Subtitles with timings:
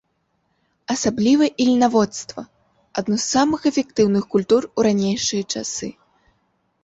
[0.93, 2.41] Асабліва ільнаводства,
[3.01, 5.89] адну з самых эфектыўных культур у ранейшыя часы.